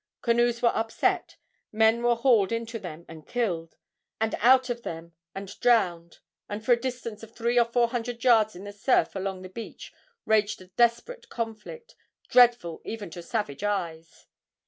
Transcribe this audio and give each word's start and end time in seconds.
Canoes 0.23 0.63
were 0.63 0.75
upset; 0.75 1.37
men 1.71 2.01
were 2.01 2.15
hauled 2.15 2.51
into 2.51 2.79
them 2.79 3.05
and 3.07 3.27
killed, 3.27 3.75
and 4.19 4.33
out 4.39 4.67
of 4.71 4.81
them 4.81 5.13
and 5.35 5.59
drowned, 5.59 6.17
and 6.49 6.65
for 6.65 6.71
a 6.71 6.81
distance 6.81 7.21
of 7.21 7.35
three 7.35 7.59
or 7.59 7.65
four 7.65 7.89
hundred 7.89 8.23
yards 8.23 8.55
in 8.55 8.63
the 8.63 8.73
surf 8.73 9.15
along 9.15 9.43
the 9.43 9.47
beach 9.49 9.93
raged 10.25 10.59
a 10.59 10.67
desperate 10.69 11.29
conflict, 11.29 11.93
dreadful 12.29 12.81
even 12.83 13.11
to 13.11 13.21
savage 13.21 13.63
eyes. 13.63 14.25